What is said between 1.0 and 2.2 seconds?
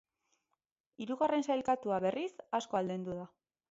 Hirugarren sailkatua,